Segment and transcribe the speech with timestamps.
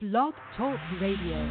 [0.00, 1.44] Blog Talk Radio.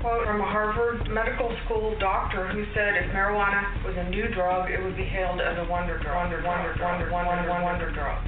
[0.00, 4.70] quote from a Harvard Medical School doctor who said if marijuana was a new drug,
[4.70, 6.16] it would be hailed as a wonder drug.
[6.16, 8.27] Wonder, wonder, wonder, wonder, wonder, wonder, wonder drug.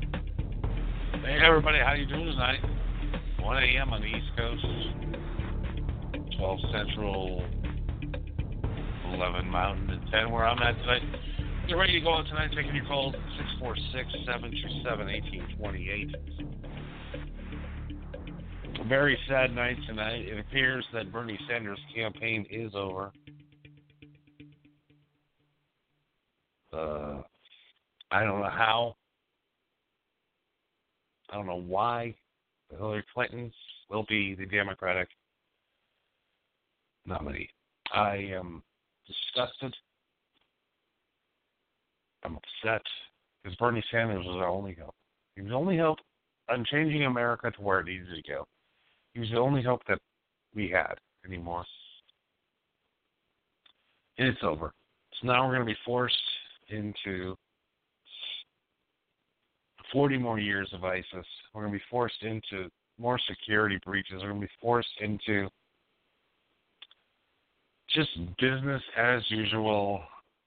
[1.11, 2.59] Hey everybody, how you doing tonight?
[3.41, 3.91] 1 a.m.
[3.91, 4.65] on the East Coast.
[6.37, 7.45] 12 Central,
[9.13, 11.01] 11 Mountain to 10 where I'm at tonight.
[11.67, 13.13] You're ready to go on tonight, taking your calls
[13.59, 16.15] 646 727 1828.
[18.79, 20.21] A very sad night tonight.
[20.27, 23.11] It appears that Bernie Sanders' campaign is over.
[26.73, 27.21] Uh,
[28.09, 28.95] I don't know how.
[31.31, 32.13] I don't know why
[32.69, 33.51] Hillary Clinton
[33.89, 35.07] will be the Democratic
[37.05, 37.49] nominee.
[37.93, 38.61] I am
[39.07, 39.75] disgusted.
[42.23, 42.81] I'm upset
[43.43, 44.95] because Bernie Sanders was our only hope.
[45.35, 45.97] He was the only hope
[46.49, 48.45] on changing America to where it needed to go.
[49.13, 49.99] He was the only hope that
[50.53, 50.95] we had
[51.25, 51.65] anymore.
[54.17, 54.73] And it's over.
[55.19, 56.15] So now we're going to be forced
[56.69, 57.35] into
[59.91, 61.25] 40 more years of ISIS.
[61.53, 64.21] We're going to be forced into more security breaches.
[64.21, 65.49] We're going to be forced into
[67.89, 68.09] just
[68.39, 70.01] business as usual,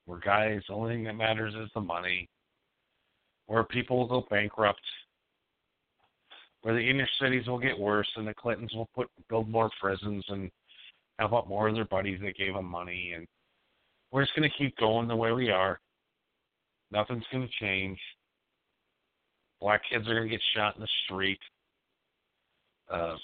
[0.07, 2.29] where guys, the only thing that matters is the money,
[3.47, 4.81] where people will go bankrupt,
[6.63, 10.25] where the inner cities will get worse, and the Clintons will put build more prisons
[10.29, 10.51] and
[11.19, 13.27] help out more of their buddies that gave them money, and
[14.11, 15.81] we're just going to keep going the way we are.
[16.91, 17.99] Nothing's going to change.
[19.61, 21.39] Black kids are going to get shot in the street.
[22.91, 23.17] Uh,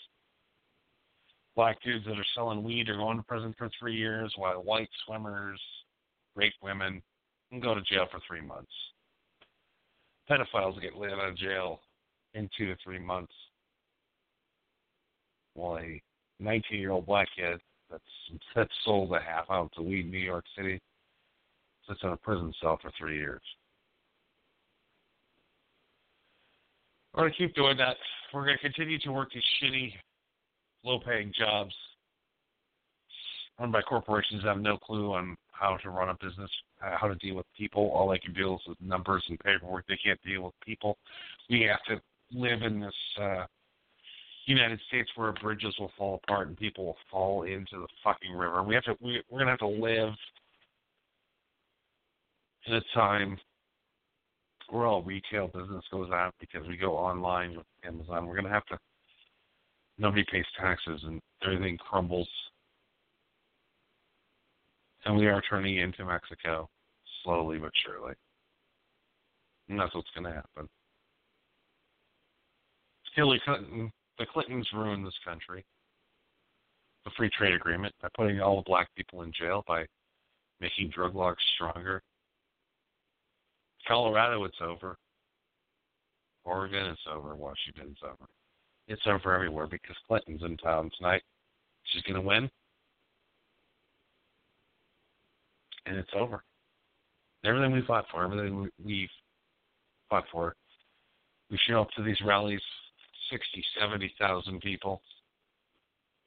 [1.54, 4.88] black dudes that are selling weed are going to prison for three years, while white
[5.04, 5.60] swimmers,
[6.34, 7.02] rape women,
[7.52, 8.72] and go to jail for three months.
[10.30, 11.80] Pedophiles get let out of jail
[12.34, 13.32] in two to three months.
[15.54, 16.02] While a
[16.40, 17.60] 19-year-old black kid
[17.90, 18.02] that's
[18.54, 20.80] that's sold a half ounce of weed in New York City
[21.88, 23.42] sits in a prison cell for three years.
[27.14, 27.96] We're going to keep doing that.
[28.32, 29.92] We're going to continue to work these shitty
[30.84, 31.74] low paying jobs
[33.60, 36.50] run by corporations that have no clue on how to run a business,
[36.82, 37.90] uh, how to deal with people.
[37.90, 39.86] All they can deal is with numbers and paperwork.
[39.86, 40.96] They can't deal with people.
[41.50, 42.02] We have to
[42.32, 43.44] live in this uh,
[44.46, 48.62] United States where bridges will fall apart and people will fall into the fucking river.
[48.62, 48.96] We have to.
[49.00, 50.14] We, we're gonna have to live
[52.66, 53.38] in a time
[54.70, 58.26] where all retail business goes out because we go online with Amazon.
[58.26, 58.78] We're gonna have to
[60.00, 62.28] nobody pays taxes and everything crumbles.
[65.04, 66.68] And we are turning into Mexico
[67.22, 68.14] slowly but surely.
[69.68, 70.68] And that's what's going to happen.
[73.14, 75.64] Hillary Clinton, the Clintons ruined this country.
[77.04, 79.86] The free trade agreement by putting all the black people in jail, by
[80.60, 82.02] making drug laws stronger.
[83.90, 84.96] Colorado, it's over.
[86.44, 87.34] Oregon, it's over.
[87.34, 88.30] Washington's over.
[88.86, 91.22] It's over everywhere because Clinton's in town tonight.
[91.86, 92.48] She's going to win.
[95.86, 96.44] And it's over.
[97.44, 99.08] Everything we fought for, everything we've
[100.08, 100.54] fought for.
[101.50, 102.60] We show up to these rallies,
[103.32, 105.02] 60, 70,000 people.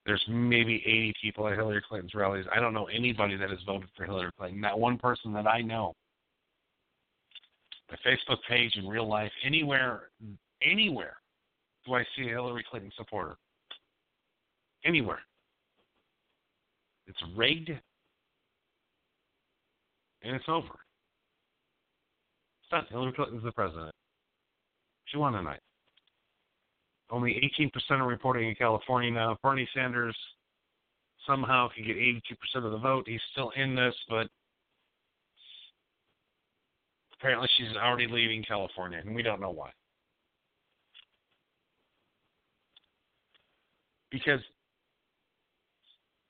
[0.06, 2.46] There's maybe 80 people at Hillary Clinton's rallies.
[2.54, 4.60] I don't know anybody that has voted for Hillary Clinton.
[4.60, 5.94] Not one person that I know.
[7.90, 10.10] My Facebook page in real life, anywhere,
[10.62, 11.18] anywhere
[11.86, 13.36] do I see a Hillary Clinton supporter?
[14.86, 15.20] Anywhere.
[17.08, 17.70] It's rigged
[20.22, 20.70] and it's over.
[22.62, 22.86] It's done.
[22.90, 23.94] Hillary Clinton's the president.
[25.06, 25.60] She won tonight.
[27.10, 29.38] Only 18% are reporting in California now.
[29.44, 30.16] Bernie Sanders
[31.28, 33.08] somehow can get 82% of the vote.
[33.08, 34.28] He's still in this, but
[37.24, 39.72] apparently she's already leaving California, and we don't know why.
[44.14, 44.40] because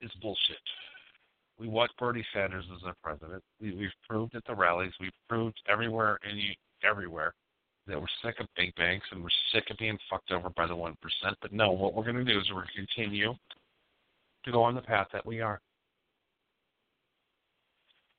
[0.02, 0.58] it's bullshit.
[1.60, 3.44] We want Bernie Sanders as our president.
[3.62, 6.40] We, we've proved at the rallies, we've proved everywhere and
[6.90, 7.34] everywhere
[7.86, 10.76] that we're sick of big banks and we're sick of being fucked over by the
[10.76, 11.38] one percent.
[11.42, 13.34] But no, what we're going to do is we're going to continue
[14.46, 15.60] to go on the path that we are.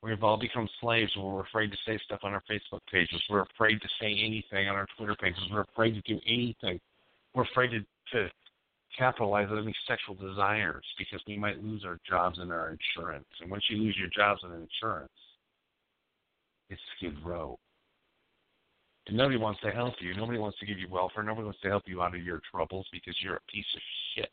[0.05, 3.19] We've all become slaves we're afraid to say stuff on our Facebook pages.
[3.27, 5.39] We're afraid to say anything on our Twitter pages.
[5.51, 6.79] We're afraid to do anything.
[7.33, 7.79] We're afraid to,
[8.13, 8.29] to
[8.95, 13.25] capitalize on any sexual desires because we might lose our jobs and our insurance.
[13.41, 15.11] And once you lose your jobs and insurance,
[16.69, 17.57] it's Skid Row.
[19.07, 20.15] And nobody wants to help you.
[20.15, 21.23] Nobody wants to give you welfare.
[21.23, 23.81] Nobody wants to help you out of your troubles because you're a piece of
[24.13, 24.31] shit.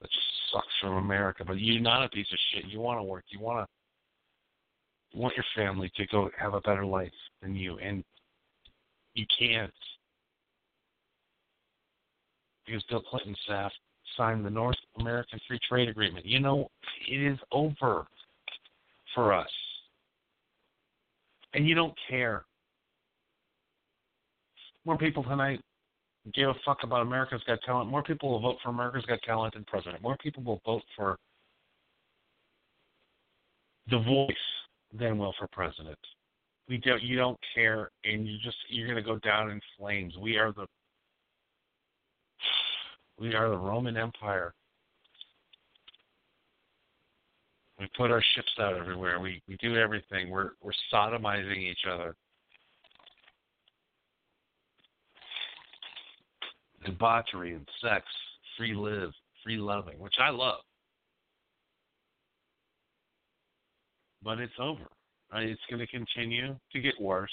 [0.00, 0.10] That
[0.52, 1.44] sucks from America.
[1.46, 2.70] But you're not a piece of shit.
[2.70, 3.24] You want to work.
[3.28, 3.66] You want to
[5.12, 8.04] you want your family to go have a better life than you, and
[9.14, 9.72] you can't
[12.64, 13.72] because Bill Clinton staff
[14.16, 16.24] signed the North American Free Trade Agreement.
[16.24, 16.70] You know,
[17.08, 18.06] it is over.
[19.14, 19.48] for us.
[21.52, 22.44] And you don't care.
[24.84, 25.60] More people tonight
[26.34, 27.90] give a fuck about America's Got Talent.
[27.90, 30.02] More people will vote for America's Got Talent than president.
[30.02, 31.18] More people will vote for
[33.90, 34.34] The Voice
[34.92, 35.98] than will for president.
[36.68, 37.02] We don't.
[37.02, 40.16] You don't care, and you just you're gonna go down in flames.
[40.18, 40.66] We are the
[43.18, 44.54] we are the Roman Empire.
[47.78, 49.18] We put our ships out everywhere.
[49.20, 50.30] We we do everything.
[50.30, 52.14] We're we're sodomizing each other.
[56.84, 58.04] Debauchery and sex,
[58.56, 59.10] free live,
[59.44, 60.60] free loving, which I love.
[64.22, 64.84] But it's over.
[65.34, 67.30] Uh, it's going to continue to get worse.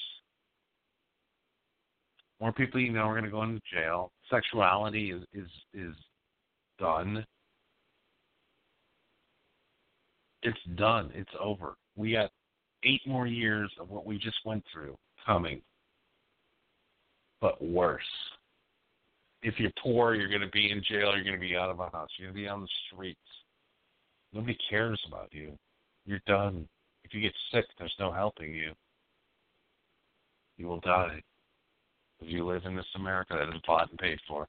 [2.39, 4.11] More people you know are going to go into jail.
[4.29, 5.95] Sexuality is is is
[6.77, 7.25] done.
[10.43, 11.11] It's done.
[11.15, 11.75] It's over.
[11.95, 12.29] We got
[12.83, 15.61] eight more years of what we just went through coming,
[17.41, 18.01] but worse.
[19.43, 21.13] If you're poor, you're going to be in jail.
[21.15, 22.09] You're going to be out of a house.
[22.17, 23.19] You're going to be on the streets.
[24.33, 25.57] Nobody cares about you.
[26.05, 26.67] You're done.
[27.03, 28.73] If you get sick, there's no helping you.
[30.57, 31.21] You will die.
[32.19, 34.47] If you live in this America that is bought and paid for.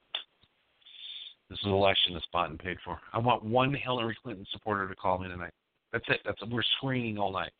[1.49, 2.99] This election is bought and paid for.
[3.13, 5.53] I want one Hillary Clinton supporter to call me tonight.
[5.91, 6.19] That's it.
[6.25, 7.51] That's we're screening all night.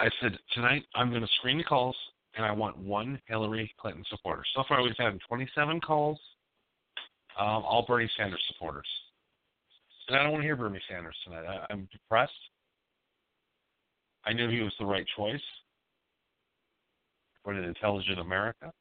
[0.00, 1.96] I said tonight I'm going to screen the calls,
[2.34, 4.42] and I want one Hillary Clinton supporter.
[4.54, 6.18] So far, we've had 27 calls,
[7.38, 8.86] um, all Bernie Sanders supporters.
[10.08, 11.44] And I don't want to hear Bernie Sanders tonight.
[11.46, 12.32] I, I'm depressed.
[14.24, 15.40] I knew he was the right choice
[17.42, 18.72] for an intelligent America.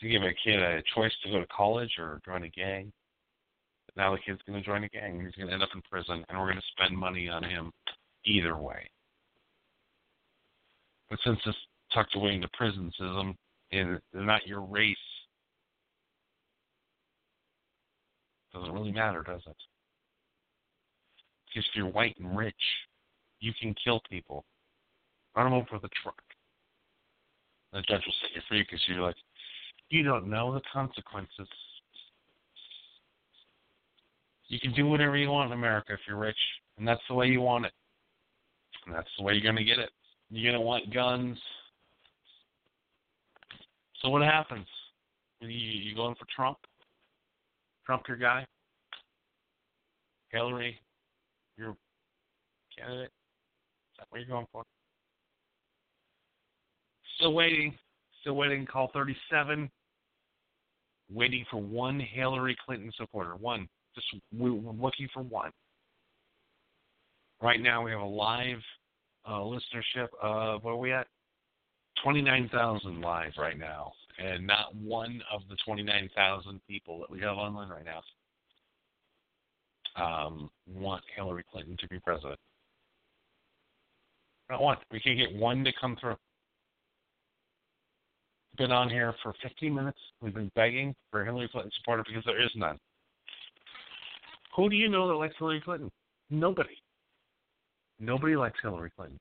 [0.00, 2.92] To give a kid a choice to go to college or join a gang.
[3.86, 5.24] But now the kid's going to join a gang.
[5.24, 7.72] He's going to end up in prison, and we're going to spend money on him
[8.24, 8.88] either way.
[11.10, 11.58] But since it's
[11.92, 13.36] tucked away into prison system,
[13.72, 14.96] and they're not your race,
[18.52, 19.56] doesn't really matter, does it?
[21.46, 22.54] Because if you're white and rich,
[23.40, 24.44] you can kill people.
[25.36, 26.20] Run them over with a truck.
[27.72, 29.16] The judge will set you free because you're like,
[29.90, 31.48] you don't know the consequences.
[34.48, 36.36] You can do whatever you want in America if you're rich,
[36.78, 37.72] and that's the way you want it.
[38.86, 39.90] And that's the way you're going to get it.
[40.30, 41.38] You're going to want guns.
[44.02, 44.66] So what happens?
[45.40, 46.58] You, you going for Trump?
[47.86, 48.44] Trump your guy?
[50.30, 50.78] Hillary,
[51.56, 51.76] your
[52.76, 53.06] candidate?
[53.06, 54.62] Is that what you're going for?
[57.16, 57.74] Still waiting.
[58.20, 58.66] Still waiting.
[58.66, 59.70] Call 37.
[61.10, 63.34] Waiting for one Hillary Clinton supporter.
[63.36, 63.68] One.
[63.94, 65.50] Just we're looking for one.
[67.40, 68.58] Right now we have a live
[69.26, 71.06] uh, listenership of what are we at?
[72.02, 77.68] 29,000 live right now, and not one of the 29,000 people that we have online
[77.68, 78.02] right now
[79.98, 82.38] um, want Hillary Clinton to be president.
[84.50, 84.78] Not one.
[84.90, 86.16] We can't get one to come through.
[88.56, 89.98] Been on here for 15 minutes.
[90.20, 92.78] We've been begging for Hillary Clinton supporter because there is none.
[94.56, 95.90] Who do you know that likes Hillary Clinton?
[96.30, 96.76] Nobody.
[98.00, 99.18] Nobody likes Hillary Clinton.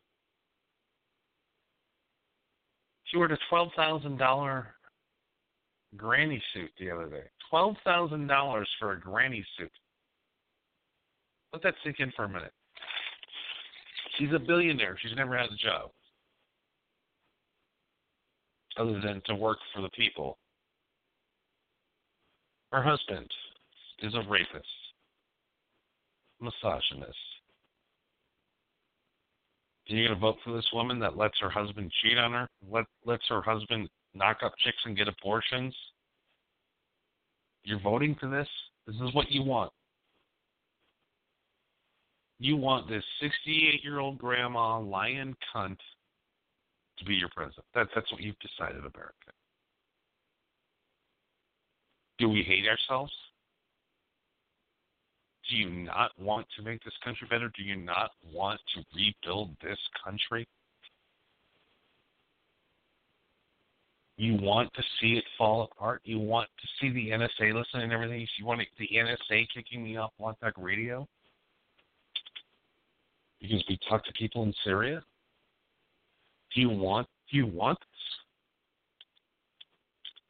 [3.08, 4.76] She wore a twelve thousand dollar
[5.96, 7.24] granny suit the other day.
[7.50, 9.72] Twelve thousand dollars for a granny suit.
[11.54, 12.54] Let that sink in for a minute.
[14.18, 14.98] She's a billionaire.
[15.02, 15.92] She's never had a job
[18.78, 20.38] other than to work for the people.
[22.72, 23.30] Her husband
[24.04, 24.68] is a rapist,
[26.42, 27.18] misogynist.
[29.90, 32.50] Are you going to vote for this woman that lets her husband cheat on her?
[32.70, 35.74] Let, lets her husband knock up chicks and get abortions?
[37.64, 38.48] You're voting for this?
[38.86, 39.72] This is what you want.
[42.40, 45.78] You want this 68 year old grandma lying cunt
[47.00, 47.66] to be your president.
[47.74, 49.32] That, that's what you've decided, America.
[52.20, 53.12] Do we hate ourselves?
[55.50, 57.50] Do you not want to make this country better?
[57.56, 60.48] Do you not want to rebuild this country?
[64.18, 66.02] You want to see it fall apart.
[66.04, 68.28] You want to see the NSA listening and everything.
[68.38, 71.08] You want the NSA kicking me off Blog Talk Radio
[73.40, 75.04] because we talk to people in Syria.
[76.56, 77.08] Do you want?
[77.32, 77.88] Do you want this?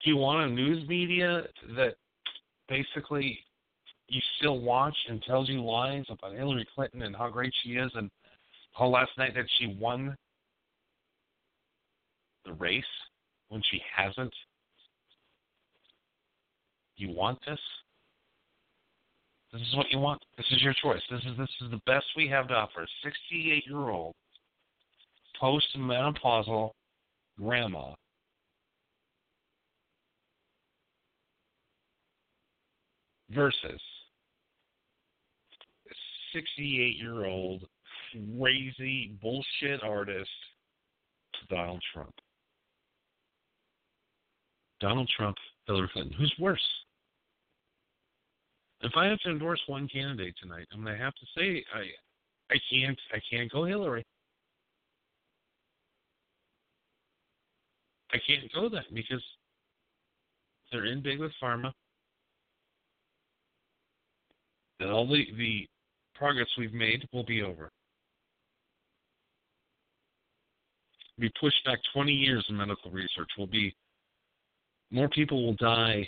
[0.04, 1.44] Do you want a news media
[1.76, 1.96] that
[2.68, 3.40] basically
[4.38, 8.10] still watch and tells you lies about Hillary Clinton and how great she is and
[8.74, 10.16] how last night that she won
[12.46, 12.84] the race
[13.50, 14.34] when she hasn't.
[16.96, 17.60] You want this?
[19.54, 20.22] This is what you want.
[20.36, 21.02] This is your choice.
[21.10, 22.82] This is this is the best we have to offer.
[22.84, 24.14] A 68 year old
[25.40, 26.72] post-menopausal
[27.40, 27.94] grandma
[33.30, 33.82] versus
[36.34, 37.64] 68 year old
[38.40, 40.30] crazy bullshit artist,
[41.50, 42.14] Donald Trump.
[44.80, 46.14] Donald Trump, Hillary Clinton.
[46.18, 46.68] Who's worse?
[48.82, 52.60] If I have to endorse one candidate tonight, I'm gonna have to say I I
[52.72, 54.06] can't I can't go Hillary.
[58.14, 59.24] I can't go that because
[60.72, 61.74] they're in big with pharma.
[64.80, 65.68] And all the, the
[66.18, 67.72] progress we've made will be over.
[71.20, 73.30] We push back 20 years in medical research.
[73.38, 73.76] Will be
[74.92, 76.08] more people will die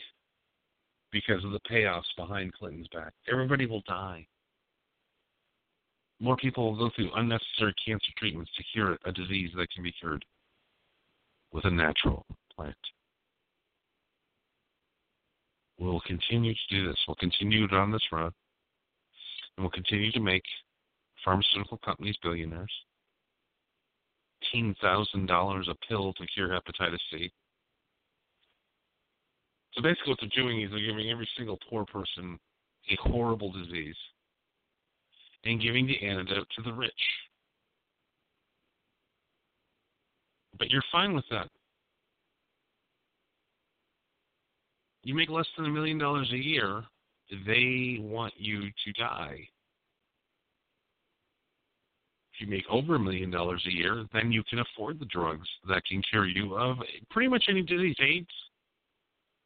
[1.11, 3.13] because of the payoffs behind Clinton's back.
[3.31, 4.27] Everybody will die.
[6.19, 9.93] More people will go through unnecessary cancer treatments to cure a disease that can be
[9.99, 10.23] cured
[11.51, 12.25] with a natural
[12.55, 12.75] plant.
[15.79, 16.97] We'll continue to do this.
[17.07, 18.33] We'll continue on this road.
[19.59, 20.45] And we'll continue to make
[21.25, 22.71] pharmaceutical companies billionaires.
[24.55, 27.29] $10,000 a pill to cure hepatitis C.
[29.73, 32.39] So basically, what they're doing is they're giving every single poor person
[32.89, 33.97] a horrible disease
[35.43, 36.93] and giving the antidote to the rich.
[40.57, 41.49] But you're fine with that.
[45.03, 46.85] You make less than a million dollars a year,
[47.45, 49.47] they want you to die.
[52.33, 55.47] If you make over a million dollars a year, then you can afford the drugs
[55.67, 56.77] that can cure you of
[57.09, 57.95] pretty much any disease.
[57.99, 58.27] AIDS,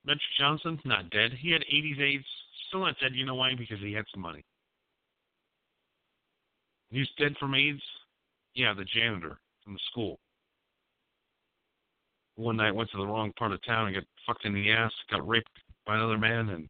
[0.06, 1.32] Magic Johnson, not dead.
[1.40, 2.26] He had 80s AIDS,
[2.68, 3.16] still not dead.
[3.16, 3.56] You know why?
[3.58, 4.44] Because he had some money.
[6.92, 7.82] He's dead from AIDS?
[8.54, 10.20] Yeah, the janitor from the school
[12.36, 14.92] one night went to the wrong part of town and got fucked in the ass,
[15.12, 15.50] got raped
[15.86, 16.68] by another man, and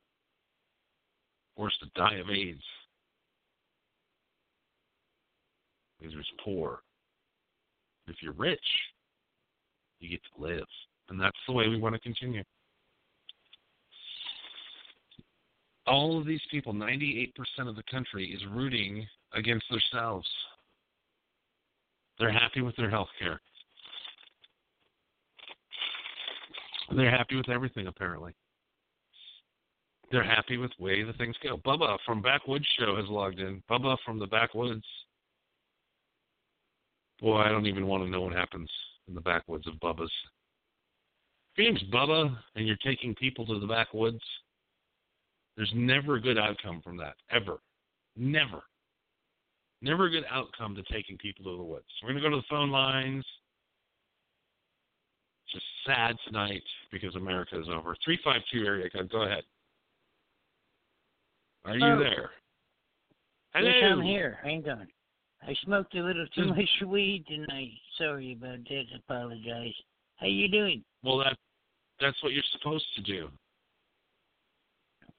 [1.56, 2.64] forced to die of AIDS.
[6.00, 6.80] Because he was poor.
[8.08, 8.60] If you're rich,
[10.00, 10.66] you get to live.
[11.10, 12.44] And that's the way we want to continue.
[15.86, 17.34] All of these people, 98%
[17.68, 20.28] of the country, is rooting against themselves.
[22.20, 23.42] They're happy with their health care.
[26.96, 28.34] They're happy with everything, apparently.
[30.14, 31.58] They're happy with the way the things go.
[31.58, 33.64] Bubba from Backwoods Show has logged in.
[33.68, 34.86] Bubba from the Backwoods.
[37.20, 38.70] Boy, I don't even want to know what happens
[39.08, 40.12] in the backwoods of Bubba's.
[41.52, 44.22] If your name's Bubba and you're taking people to the backwoods,
[45.58, 47.16] there's never a good outcome from that.
[47.32, 47.58] Ever.
[48.16, 48.62] Never.
[49.82, 51.86] Never a good outcome to taking people to the woods.
[52.04, 53.26] We're going to go to the phone lines
[55.48, 57.96] It's just sad tonight because America is over.
[58.06, 59.44] 352 area code, go ahead.
[61.66, 62.32] Are you there?
[63.54, 63.70] Hello.
[63.70, 64.40] Yes, I'm here.
[64.44, 64.88] Hang on.
[65.44, 66.50] I smoked a little too hmm.
[66.50, 67.72] much weed tonight.
[67.98, 68.84] Sorry about that.
[68.98, 69.74] Apologize.
[70.18, 70.84] How you doing?
[71.04, 71.38] Well, that
[72.02, 73.30] that's what you're supposed to do.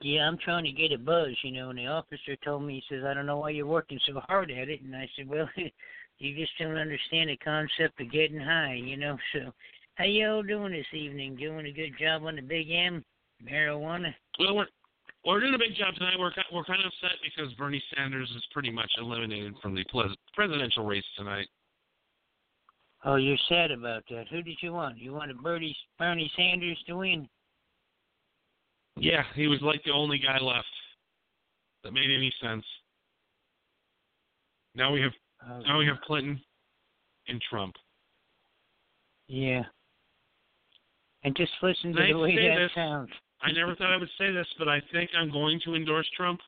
[0.00, 2.94] Yeah, I'm trying to get a buzz, you know, and the officer told me, he
[2.94, 4.82] says, I don't know why you're working so hard at it.
[4.82, 5.48] And I said, well,
[6.18, 9.16] you just don't understand the concept of getting high, you know.
[9.32, 9.52] So,
[9.94, 11.36] how y'all doing this evening?
[11.36, 13.02] Doing a good job on the Big M?
[13.42, 14.12] Marijuana?
[14.38, 14.66] Well, we're
[15.24, 16.14] we're doing a big job tonight.
[16.18, 19.84] We're we're kind of upset because Bernie Sanders is pretty much eliminated from the
[20.34, 21.48] presidential race tonight.
[23.04, 24.28] Oh, you're sad about that.
[24.30, 24.98] Who did you want?
[24.98, 27.28] You wanted Bernie, Bernie Sanders to win?
[28.96, 30.66] Yeah, he was like the only guy left
[31.82, 32.64] that made any sense.
[34.74, 35.12] Now we have
[35.50, 36.40] Oh, now we have Clinton
[37.28, 37.74] and Trump.
[39.28, 39.62] Yeah.
[41.22, 42.70] And just listen to Nice the way that this.
[42.74, 43.10] sounds.
[43.44, 46.40] I never thought I would say this, but I think I'm going to endorse Trump.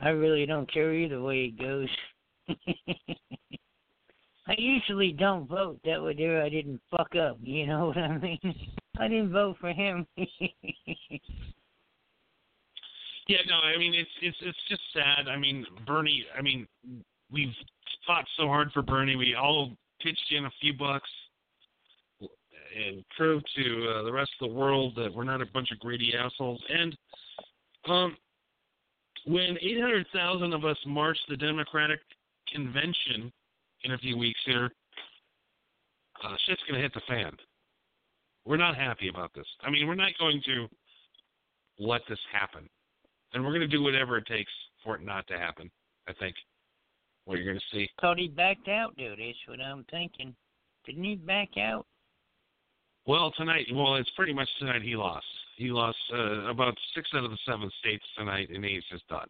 [0.00, 1.88] I really don't care either way it goes.
[4.46, 5.80] I usually don't vote.
[5.84, 7.38] That way there I didn't fuck up.
[7.42, 8.38] You know what I mean?
[8.98, 10.06] I didn't vote for him.
[13.26, 15.28] Yeah, no, I mean it's it's it's just sad.
[15.28, 16.26] I mean Bernie.
[16.36, 16.66] I mean
[17.32, 17.54] we've
[18.06, 19.16] fought so hard for Bernie.
[19.16, 21.08] We all pitched in a few bucks.
[22.74, 25.78] And prove to uh, the rest of the world that we're not a bunch of
[25.78, 26.62] greedy assholes.
[26.68, 26.96] And
[27.88, 28.16] um,
[29.26, 32.00] when 800,000 of us march the Democratic
[32.52, 33.32] convention
[33.84, 34.70] in a few weeks here,
[36.24, 37.32] uh, shit's going to hit the fan.
[38.44, 39.46] We're not happy about this.
[39.62, 40.68] I mean, we're not going to
[41.78, 42.68] let this happen.
[43.32, 44.52] And we're going to do whatever it takes
[44.84, 45.70] for it not to happen,
[46.08, 46.36] I think.
[47.24, 47.88] What you're going to see.
[48.00, 49.18] Thought he backed out, dude.
[49.18, 50.34] That's what I'm thinking.
[50.84, 51.86] Didn't he back out?
[53.06, 55.26] Well, tonight, well, it's pretty much tonight he lost.
[55.56, 59.28] He lost uh, about six out of the seven states tonight, and he's just done.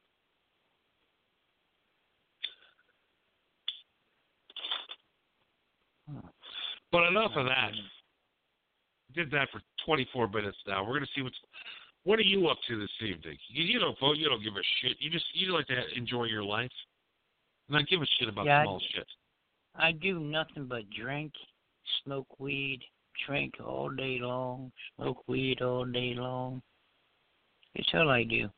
[6.93, 7.73] But enough of that.
[9.15, 10.83] Did that for 24 minutes now.
[10.83, 11.37] We're going to see what's.
[12.05, 13.37] What are you up to this evening?
[13.49, 14.17] You, you don't vote.
[14.19, 14.97] You don't give a shit.
[15.01, 16.71] You just you like to enjoy your life.
[17.69, 19.07] Not give a shit about Yeah, I- shit.
[19.77, 21.33] I do nothing but drink,
[22.05, 22.81] smoke weed,
[23.27, 26.63] drink all day long, smoke weed all day long.
[27.75, 28.49] It's all I do.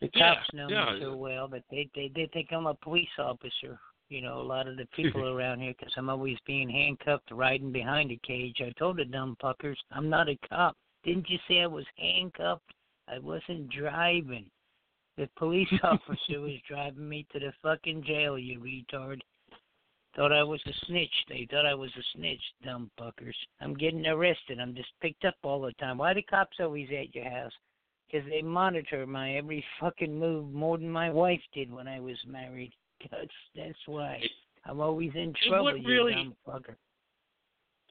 [0.00, 0.92] The Yeah, cops know yeah.
[0.92, 3.78] me so well that they they they think I'm a police officer.
[4.08, 7.72] You know, a lot of the people around here, because I'm always being handcuffed, riding
[7.72, 8.60] behind a cage.
[8.60, 10.76] I told the dumb fuckers, I'm not a cop.
[11.02, 12.72] Didn't you say I was handcuffed?
[13.08, 14.46] I wasn't driving.
[15.16, 19.20] The police officer was driving me to the fucking jail, you retard.
[20.16, 21.12] Thought I was a snitch.
[21.28, 23.34] They thought I was a snitch, dumb fuckers.
[23.60, 24.58] I'm getting arrested.
[24.58, 25.98] I'm just picked up all the time.
[25.98, 27.52] Why the cops always at your house?
[28.10, 32.16] Because they monitor my every fucking move more than my wife did when I was
[32.26, 32.72] married.
[33.10, 34.22] That's that's why.
[34.64, 36.76] I'm always in trouble, you really- dumb fucker.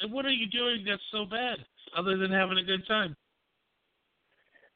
[0.01, 1.59] And what are you doing that's so bad,
[1.95, 3.15] other than having a good time?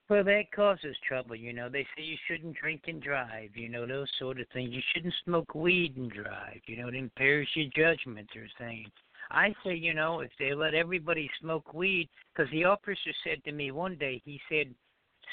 [0.09, 1.69] Well, that causes trouble, you know.
[1.69, 4.71] They say you shouldn't drink and drive, you know, those sort of things.
[4.73, 8.89] You shouldn't smoke weed and drive, you know, it impairs your judgment, they're saying.
[9.29, 13.51] I say, you know, if they let everybody smoke weed, because the officer said to
[13.51, 14.73] me one day, he said,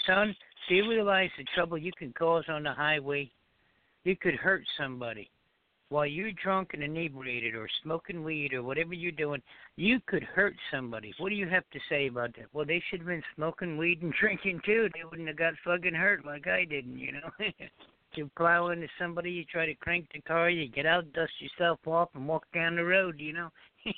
[0.07, 0.37] Son,
[0.69, 3.31] do you realize the trouble you can cause on the highway?
[4.05, 5.31] You could hurt somebody.
[5.89, 9.41] While you're drunk and inebriated or smoking weed or whatever you're doing,
[9.77, 11.15] you could hurt somebody.
[11.19, 12.47] What do you have to say about that?
[12.53, 14.89] Well, they should have been smoking weed and drinking too.
[14.95, 17.31] They wouldn't have got fucking hurt like I didn't, you know.
[18.15, 21.79] you plow into somebody, you try to crank the car, you get out, dust yourself
[21.87, 23.51] off, and walk down the road, you know.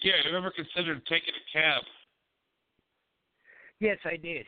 [0.00, 1.82] Yeah, I never considered taking a cab.
[3.80, 4.46] yes, I did.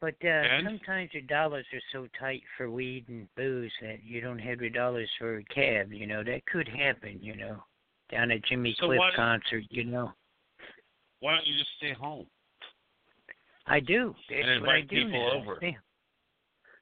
[0.00, 0.64] But uh And?
[0.64, 4.70] sometimes your dollars are so tight for weed and booze that you don't have your
[4.70, 6.22] dollars for a cab, you know.
[6.22, 7.62] That could happen, you know.
[8.10, 10.12] Down at Jimmy So Cliff concert, you know.
[11.20, 12.26] Why don't you just stay home?
[13.66, 14.14] I do.
[14.30, 15.40] That's And what I do people now.
[15.40, 15.58] over.
[15.60, 15.72] Yeah.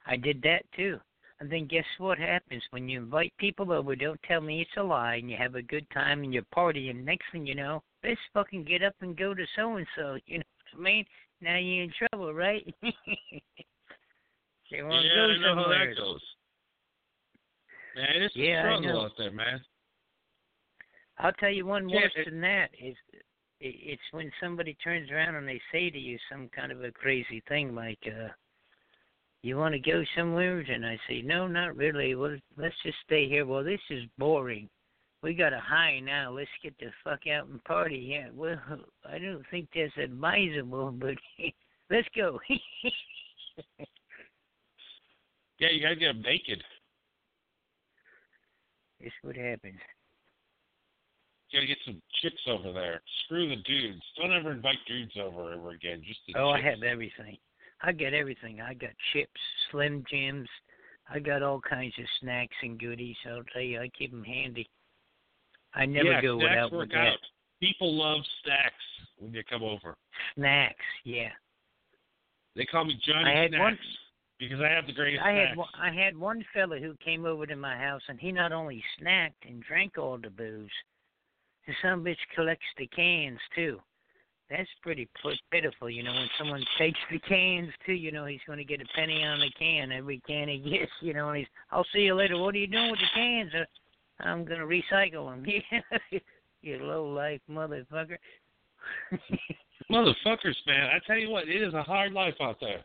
[0.06, 0.98] I did that too.
[1.40, 3.94] And then guess what happens when you invite people over?
[3.96, 6.88] Don't tell me it's a lie, and you have a good time and you party,
[6.88, 10.16] and next thing you know, let's fucking get up and go to so and so.
[10.26, 11.04] You know what I mean?
[11.40, 12.64] Now you're in trouble, right?
[12.82, 12.92] they
[14.70, 16.20] Yeah, want to go I know how that goes.
[17.94, 19.60] Man, it's Yeah, a struggle out there, man.
[21.18, 22.96] I'll tell you one Yeah, worse it- than that is
[23.58, 27.40] it's when somebody turns around and they say to you some kind of a crazy
[27.48, 28.28] thing like, uh,
[29.42, 32.14] "You want to go somewhere?" And I say, "No, not really.
[32.14, 33.46] Well, let's just stay here.
[33.46, 34.68] Well, this is boring.
[35.22, 36.30] We got a high now.
[36.32, 38.28] Let's get the fuck out and party." Yeah.
[38.32, 38.60] Well,
[39.04, 41.16] I don't think that's advisable, but
[41.90, 42.40] let's go.
[45.58, 46.62] Yeah, you gotta get them naked.
[49.00, 49.78] That's what happens.
[51.48, 53.00] You gotta get some chicks over there.
[53.24, 54.02] Screw the dudes.
[54.18, 56.02] Don't ever invite dudes over ever again.
[56.06, 57.38] Just Oh, I have everything.
[57.82, 58.60] I got everything.
[58.60, 60.48] I got chips, Slim Jims.
[61.08, 63.16] I got all kinds of snacks and goodies.
[63.26, 64.68] I'll tell you, I keep 'em handy.
[65.76, 67.06] I never yeah, go without work with that.
[67.08, 67.18] out.
[67.60, 68.74] People love snacks
[69.18, 69.96] when they come over.
[70.34, 71.28] Snacks, yeah.
[72.56, 73.78] They call me Johnny I had Snacks one-
[74.38, 75.56] because I have the greatest I had snacks.
[75.58, 78.82] one, I had one fella who came over to my house, and he not only
[79.00, 80.70] snacked and drank all the booze,
[81.66, 83.80] the son bitch collects the cans too.
[84.48, 85.08] That's pretty
[85.50, 86.12] pitiful, you know.
[86.12, 89.40] When someone takes the cans too, you know he's going to get a penny on
[89.40, 91.30] the can every can he gets, you know.
[91.30, 92.38] And he's, I'll see you later.
[92.38, 93.50] What are you doing with the cans?
[93.54, 93.64] Uh,
[94.20, 95.44] I'm going to recycle them.
[96.62, 98.16] you low life motherfucker.
[99.90, 100.90] Motherfuckers, man.
[100.90, 102.84] I tell you what, it is a hard life out there.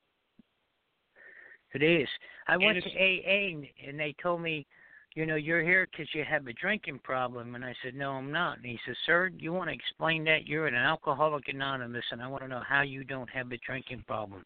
[1.74, 2.08] It is.
[2.48, 4.66] I And went it's- to AA and, and they told me,
[5.14, 7.56] you know, you're here because you have a drinking problem.
[7.56, 8.58] And I said, no, I'm not.
[8.58, 10.48] And he said, sir, you want to explain that?
[10.48, 14.06] You're an alcoholic anonymous, and I want to know how you don't have a drinking
[14.08, 14.46] problem.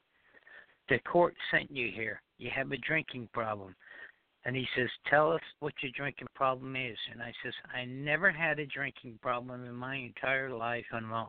[0.90, 2.20] The court sent you here.
[2.40, 3.76] You have a drinking problem.
[4.46, 8.32] And he says, "Tell us what your drinking problem is." And I says, "I never
[8.32, 11.26] had a drinking problem in my entire life, and the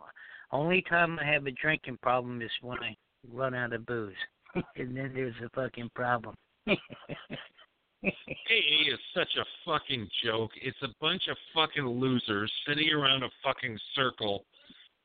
[0.51, 2.95] only time I have a drinking problem is when I
[3.33, 4.15] run out of booze,
[4.77, 6.35] and then there's a fucking problem."
[8.05, 10.51] AA is such a fucking joke.
[10.61, 14.45] It's a bunch of fucking losers sitting around a fucking circle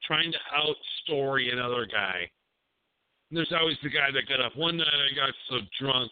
[0.04, 2.30] trying to outstory another guy.
[3.30, 4.56] And there's always the guy that got up.
[4.58, 6.12] One night I got so drunk,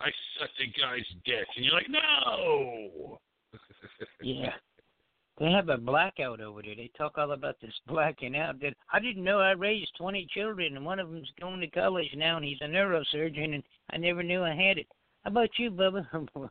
[0.00, 1.46] I sucked a guy's dick.
[1.56, 3.18] And you're like, no!
[4.22, 4.52] yeah.
[5.38, 6.76] They have a blackout over there.
[6.76, 8.60] They talk all about this blacking out.
[8.60, 12.08] That I didn't know I raised 20 children, and one of them's going to college
[12.16, 14.86] now, and he's a neurosurgeon, and I never knew I had it.
[15.24, 16.06] How about you, Bubba?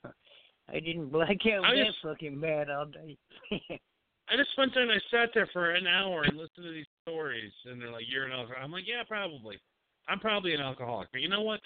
[0.70, 3.18] I didn't black out I that just- fucking bad all day.
[4.30, 4.90] I just spent time.
[4.90, 8.26] I sat there for an hour and listened to these stories, and they're like, "You're
[8.26, 9.60] an alcoholic." I'm like, "Yeah, probably.
[10.08, 11.60] I'm probably an alcoholic." But you know what?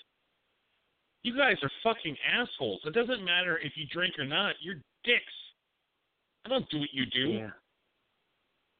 [1.27, 2.79] You guys are fucking assholes.
[2.85, 4.55] It doesn't matter if you drink or not.
[4.61, 5.33] You're dicks.
[6.45, 7.27] I don't do what you do.
[7.33, 7.49] yeah.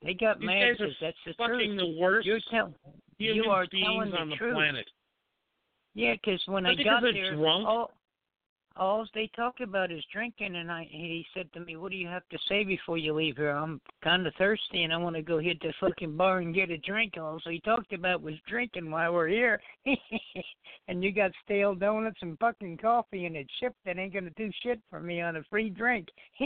[0.01, 1.77] They got These mad because that's the fucking truth.
[1.77, 2.73] the worst You're tell,
[3.17, 4.53] you are beings telling the on the truth.
[4.53, 4.87] planet.
[5.93, 7.67] Yeah, 'cause when I because got there, drunk.
[7.67, 7.91] all
[8.77, 12.07] all they talk about is drinking, and I he said to me, "What do you
[12.07, 13.51] have to say before you leave here?
[13.51, 16.69] I'm kind of thirsty, and I want to go hit the fucking bar and get
[16.69, 19.61] a drink." All so he talked about was drinking while we're here,
[20.87, 24.51] and you got stale donuts and fucking coffee and a chip that ain't gonna do
[24.63, 26.07] shit for me on a free drink.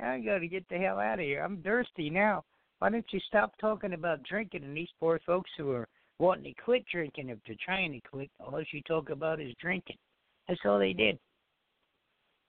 [0.00, 1.42] I got to get the hell out of here.
[1.44, 2.44] I'm thirsty now.
[2.78, 5.86] Why don't you stop talking about drinking and these poor folks who are
[6.18, 9.98] wanting to quit drinking if they're trying to quit, all you talk about is drinking.
[10.48, 11.18] That's all they did.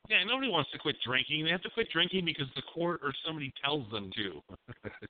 [0.10, 1.46] Yeah, nobody wants to quit drinking.
[1.46, 4.90] They have to quit drinking because the court or somebody tells them to.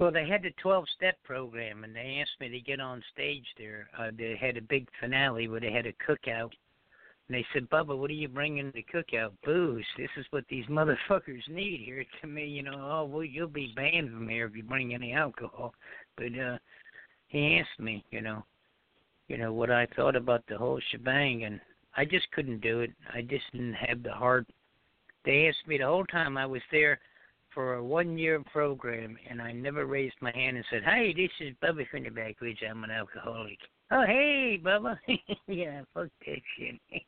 [0.00, 3.46] Well, they had the 12 step program, and they asked me to get on stage
[3.56, 3.88] there.
[3.96, 6.50] Uh, they had a big finale where they had a cookout.
[7.28, 9.30] And they said, Bubba, what are you bringing to the cookout?
[9.44, 9.86] Booze.
[9.96, 12.04] This is what these motherfuckers need here.
[12.20, 15.12] To me, you know, oh, well, you'll be banned from here if you bring any
[15.12, 15.72] alcohol.
[16.16, 16.58] But uh
[17.28, 18.44] he asked me, you know,
[19.28, 21.60] you know what I thought about the whole shebang, and
[21.96, 22.92] I just couldn't do it.
[23.12, 24.46] I just didn't have the heart.
[25.24, 27.00] They asked me the whole time I was there
[27.54, 31.30] for a one year program, and I never raised my hand and said, "Hey, this
[31.40, 32.60] is Bubba from the backwoods.
[32.68, 33.58] I'm an alcoholic."
[33.90, 34.98] Oh, hey, Bubba.
[35.46, 36.80] yeah, fuck that shit.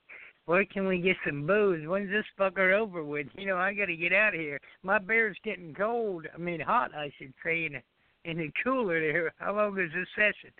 [0.46, 1.86] Where can we get some booze?
[1.88, 3.26] When's this fucker over with?
[3.36, 4.60] You know, I got to get out of here.
[4.84, 6.26] My beer's getting cold.
[6.32, 9.32] I mean, hot, I should say, in the, in the cooler there.
[9.38, 10.52] How long is this session?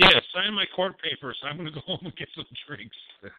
[0.00, 1.38] Yeah, sign my court papers.
[1.44, 2.96] I'm going to go home and get some drinks.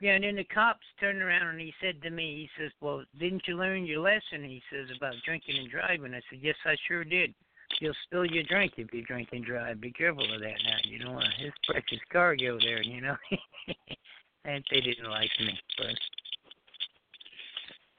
[0.00, 3.02] Yeah, and then the cops turned around and he said to me, he says, "Well,
[3.18, 6.14] didn't you learn your lesson?" He says about drinking and driving.
[6.14, 7.34] I said, "Yes, I sure did.
[7.80, 9.80] You'll spill your drink if you drink and drive.
[9.80, 10.76] Be careful of that now.
[10.84, 13.16] You don't want his precious cargo there, you know."
[14.44, 15.96] and they didn't like me, but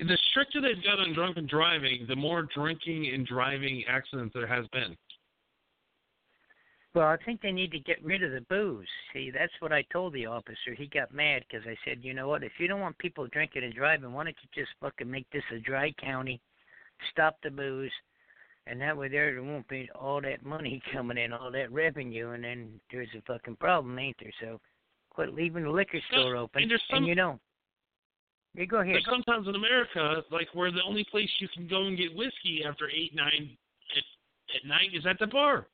[0.07, 4.65] the stricter they've got on drunken driving, the more drinking and driving accidents there has
[4.67, 4.95] been.
[6.95, 8.87] Well, I think they need to get rid of the booze.
[9.13, 10.73] See, that's what I told the officer.
[10.75, 12.43] He got mad because I said, you know what?
[12.43, 15.43] If you don't want people drinking and driving, why don't you just fucking make this
[15.55, 16.41] a dry county,
[17.11, 17.91] stop the booze,
[18.65, 22.43] and that way there won't be all that money coming in, all that revenue, and
[22.43, 24.33] then there's a fucking problem, ain't there?
[24.41, 24.59] So
[25.11, 26.63] quit leaving the liquor store open.
[26.63, 27.39] and some- you know,
[28.55, 28.95] you go ahead.
[29.05, 32.63] But sometimes in America, like where the only place you can go and get whiskey
[32.67, 33.55] after eight, nine
[33.95, 34.03] at,
[34.55, 35.67] at night is at the bar.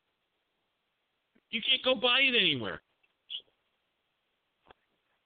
[1.56, 2.82] You can't go buy it anywhere.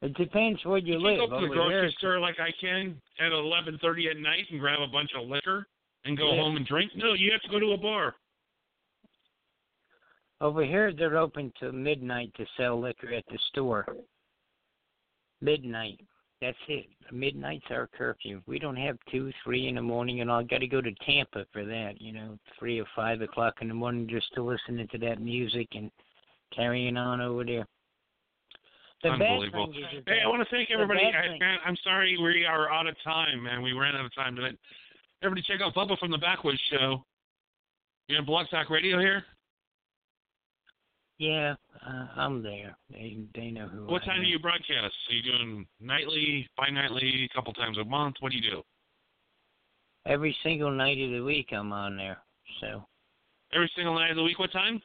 [0.04, 1.18] It depends where you, You live.
[1.18, 4.46] can't go to the grocery here, store like I can at eleven thirty at night
[4.52, 5.66] and grab a bunch of liquor
[6.06, 6.42] and go Yeah.
[6.42, 6.92] home and drink.
[6.96, 8.16] No, you have to go to a bar.
[10.40, 13.88] Over here, they're open till midnight to sell liquor at the store.
[15.42, 16.00] Midnight.
[16.42, 16.86] That's it.
[17.12, 18.42] Midnight's our curfew.
[18.46, 21.46] We don't have two, three in the morning, and I got to go to Tampa
[21.52, 22.00] for that.
[22.00, 25.68] You know, three or five o'clock in the morning, just to listening to that music
[25.74, 25.92] and
[26.56, 27.66] carrying on over there.
[29.04, 29.72] The Unbelievable.
[29.72, 31.00] thing is, is Hey, I want to thank everybody.
[31.06, 33.62] I, man, I'm sorry we are out of time, man.
[33.62, 34.58] We ran out of time tonight.
[35.24, 37.04] Everybody, check out Bubba from the Backwoods Show.
[38.08, 39.24] You on Blog Talk Radio here?
[41.18, 42.76] yeah, uh, I'm there.
[42.90, 43.86] They they know who.
[43.86, 44.24] What I time am.
[44.24, 44.96] do you broadcast?
[45.10, 48.16] Are you doing nightly, bi-nightly, a couple times a month?
[48.22, 48.62] What do you do?
[50.06, 52.18] Every single night of the week, I'm on there.
[52.62, 52.84] So
[53.54, 54.40] Every single night of the week.
[54.40, 54.82] What time?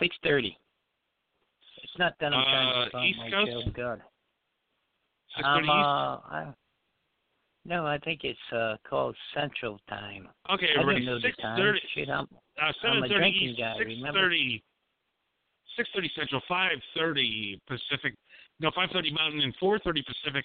[0.00, 0.56] Six thirty.
[1.82, 3.50] It's not done I'm trying Uh, East my Coast?
[3.66, 3.70] show.
[3.72, 4.02] God.
[5.36, 6.54] Six Um, uh, I,
[7.64, 10.28] no, I think it's uh called Central Time.
[10.50, 11.74] Okay, I know the time.
[11.94, 12.26] Shit, I'm
[12.60, 13.58] Uh, I'm a drinking East.
[13.58, 14.20] guy, Six remember?
[14.20, 14.62] thirty.
[15.76, 18.14] 6:30 Central, 5:30 Pacific,
[18.60, 20.44] no 5:30 Mountain, and 4:30 Pacific.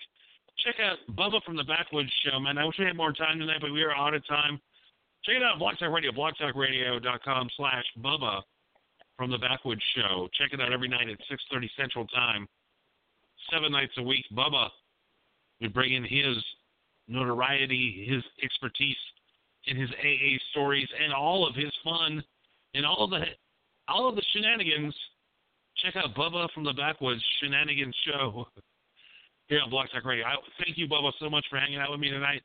[0.65, 2.57] Check out Bubba from the Backwoods Show, man.
[2.57, 4.59] I wish we had more time tonight, but we are out of time.
[5.23, 8.41] Check it out, Blog Talk Radio, blogtalkradio.com slash Bubba
[9.19, 10.29] from the Backwoods Show.
[10.39, 12.47] Check it out every night at 6.30 Central Time,
[13.51, 14.23] seven nights a week.
[14.33, 14.69] Bubba,
[15.59, 16.37] we bring in his
[17.09, 18.95] notoriety, his expertise
[19.67, 22.23] and his AA stories, and all of his fun,
[22.73, 23.25] and all of the
[23.89, 24.95] all of the shenanigans.
[25.83, 28.47] Check out Bubba from the Backwoods Shenanigans Show
[29.47, 30.25] here on Blog Talk Radio.
[30.25, 32.41] I, thank you, Bubba, so much for hanging out with me tonight.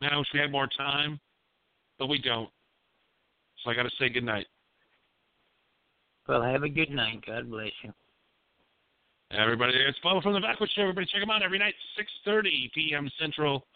[0.00, 1.20] Man, I wish we had more time,
[1.96, 2.50] but we don't.
[3.62, 4.46] So I got to say good night.
[6.28, 7.24] Well, have a good night.
[7.26, 7.92] God bless you.
[9.32, 10.82] Everybody, it's Bubba from the Backwoods Show.
[10.82, 11.74] Everybody, check them out every night,
[12.26, 13.10] 6:30 p.m.
[13.18, 13.66] Central,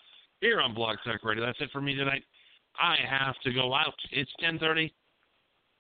[0.41, 1.45] here on Blog Talk Radio.
[1.47, 2.23] That's it for me tonight.
[2.79, 3.95] I have to go out.
[4.13, 4.93] It's 10:30.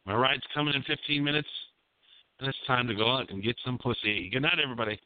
[0.06, 1.48] My ride's coming in 15 minutes,
[2.40, 4.30] and it's time to go out and get some pussy.
[4.32, 4.98] Good night, everybody.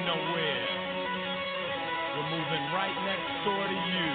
[0.00, 0.66] going nowhere.
[2.16, 4.08] We're moving right next door to you.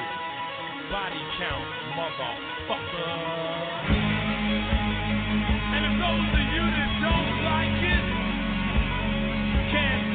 [0.92, 1.68] Body count,
[1.98, 3.12] motherfucker.
[5.74, 8.06] And if those of you that don't like it,
[9.72, 10.15] can't